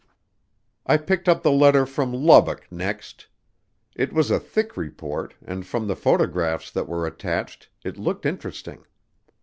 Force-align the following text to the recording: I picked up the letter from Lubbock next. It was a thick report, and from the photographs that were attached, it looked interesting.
I 0.87 0.97
picked 0.97 1.29
up 1.29 1.43
the 1.43 1.51
letter 1.51 1.85
from 1.85 2.11
Lubbock 2.11 2.65
next. 2.71 3.27
It 3.95 4.11
was 4.11 4.31
a 4.31 4.39
thick 4.39 4.75
report, 4.75 5.35
and 5.45 5.63
from 5.63 5.85
the 5.85 5.95
photographs 5.95 6.71
that 6.71 6.87
were 6.89 7.05
attached, 7.05 7.69
it 7.83 7.99
looked 7.99 8.25
interesting. 8.25 8.87